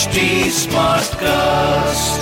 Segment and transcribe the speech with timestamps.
[0.00, 2.20] HT Smartcast.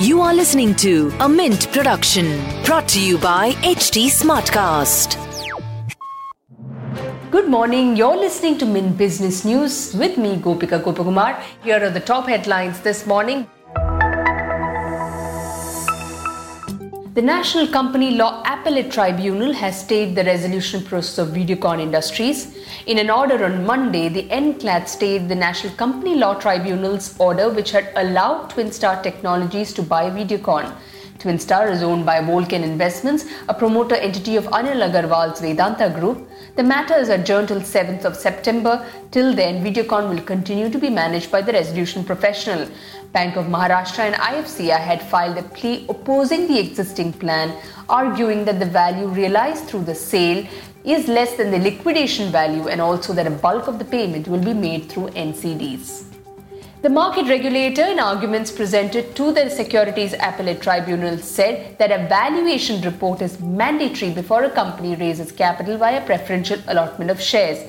[0.00, 5.18] You are listening to a Mint production brought to you by HT Smartcast.
[7.30, 7.94] Good morning.
[7.94, 11.38] You're listening to Mint Business News with me, Gopika Gopakumar.
[11.62, 13.46] Here are the top headlines this morning.
[17.18, 22.56] The National Company Law Appellate Tribunal has stayed the resolution process of Videocon Industries.
[22.86, 27.72] In an order on Monday, the NCLAT stayed the National Company Law Tribunal's order which
[27.72, 30.72] had allowed Twin Star Technologies to buy Videocon.
[31.18, 36.28] Twinstar is owned by Volcan Investments, a promoter entity of Anil Agarwal's Vedanta Group.
[36.54, 38.86] The matter is adjourned till 7th of September.
[39.10, 42.68] Till then, Videocon will continue to be managed by the resolution professional.
[43.12, 47.52] Bank of Maharashtra and IFCI had filed a plea opposing the existing plan,
[47.88, 50.46] arguing that the value realized through the sale
[50.84, 54.42] is less than the liquidation value and also that a bulk of the payment will
[54.42, 56.07] be made through NCDs.
[56.80, 62.80] The market regulator, in arguments presented to the Securities Appellate Tribunal, said that a valuation
[62.82, 67.68] report is mandatory before a company raises capital via preferential allotment of shares,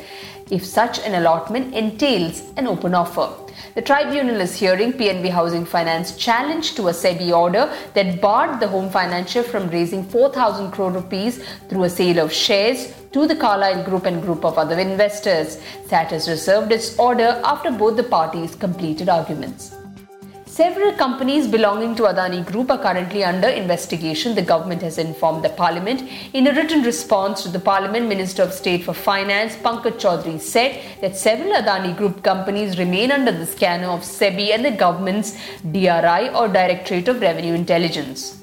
[0.51, 3.31] if such an allotment entails an open offer.
[3.75, 8.67] The tribunal is hearing PNB Housing Finance challenge to a SEBI order that barred the
[8.67, 13.83] home financier from raising 4,000 crore rupees through a sale of shares to the Carlyle
[13.83, 15.59] Group and group of other investors.
[15.87, 19.78] SAT has reserved its order after both the parties completed arguments.
[20.59, 25.47] Several companies belonging to Adani Group are currently under investigation, the government has informed the
[25.51, 26.03] parliament.
[26.33, 30.81] In a written response to the parliament, Minister of State for Finance Pankaj Chaudhary said
[30.99, 35.37] that several Adani Group companies remain under the scanner of SEBI and the government's
[35.71, 38.38] DRI or Directorate of Revenue Intelligence.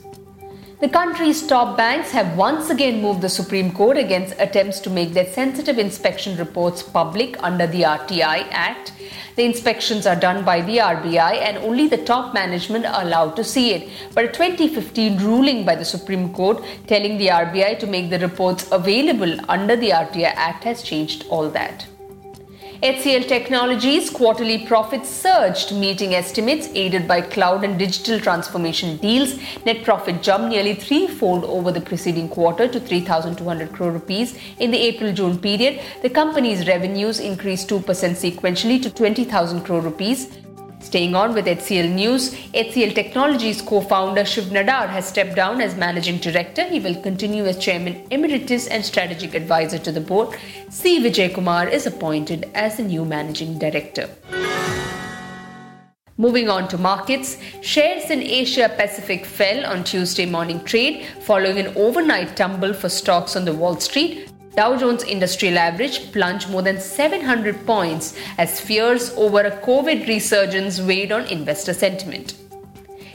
[0.79, 5.15] The country's top banks have once again moved the Supreme Court against attempts to make
[5.15, 8.93] their sensitive inspection reports public under the RTI Act.
[9.37, 13.45] The inspections are done by the RBI and only the top management are allowed to
[13.45, 13.89] see it.
[14.13, 18.69] But a 2015 ruling by the Supreme Court telling the RBI to make the reports
[18.71, 21.87] available under the RTI Act has changed all that.
[22.83, 29.39] HCL Technologies' quarterly profits surged, meeting estimates aided by cloud and digital transformation deals.
[29.65, 34.39] Net profit jumped nearly threefold over the preceding quarter to 3,200 crore rupees.
[34.59, 40.37] In the April-June period, the company's revenues increased 2% sequentially to 20,000 crore rupees.
[40.97, 45.77] Staying on with HCL News, HCL Technologies co founder Shiv Nadar has stepped down as
[45.77, 46.65] managing director.
[46.65, 50.39] He will continue as chairman emeritus and strategic advisor to the board.
[50.71, 50.99] C.
[51.05, 54.09] Vijay Kumar is appointed as the new managing director.
[56.17, 61.77] Moving on to markets, shares in Asia Pacific fell on Tuesday morning trade following an
[61.77, 64.26] overnight tumble for stocks on the Wall Street.
[64.57, 70.81] Dow Jones Industrial Average plunged more than 700 points as fears over a COVID resurgence
[70.81, 72.33] weighed on investor sentiment.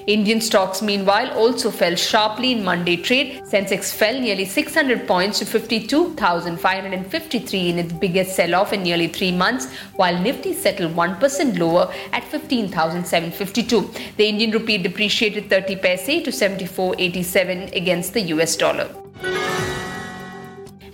[0.06, 3.41] Indian stocks, meanwhile, also fell sharply in Monday trade.
[3.44, 9.31] Sensex fell nearly 600 points to 52,553 in its biggest sell off in nearly three
[9.31, 13.90] months, while Nifty settled 1% lower at 15,752.
[14.18, 19.01] The Indian rupee depreciated 30 paise to 74.87 against the US dollar.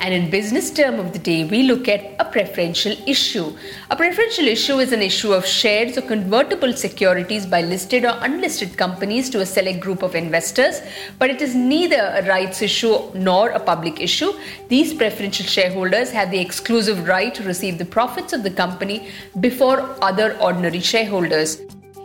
[0.08, 3.54] And in business term of the day, we look at a preferential issue.
[3.92, 8.78] A preferential issue is an issue of shares or convertible securities by listed or unlisted
[8.78, 10.80] companies to a select group of investors,
[11.20, 14.32] but it is neither a rights issue nor a public issue.
[14.70, 19.10] These preferential shareholders have the exclusive right to receive the profits of the company
[19.42, 21.60] before other ordinary shareholders.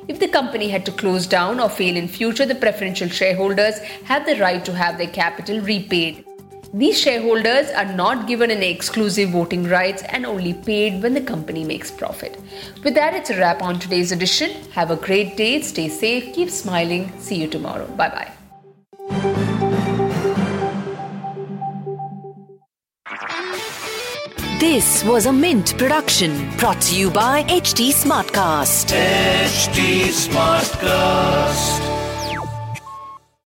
[0.08, 4.26] If the company had to close down or fail in future, the preferential shareholders have
[4.26, 6.24] the right to have their capital repaid.
[6.74, 11.64] These shareholders are not given any exclusive voting rights and only paid when the company
[11.64, 12.40] makes profit.
[12.82, 14.50] With that, it's a wrap on today's edition.
[14.70, 17.12] Have a great day, stay safe, keep smiling.
[17.18, 17.86] See you tomorrow.
[17.88, 18.32] Bye bye.
[24.58, 28.94] This was a Mint production brought to you by HT Smartcast.
[28.94, 32.01] HT Smartcast.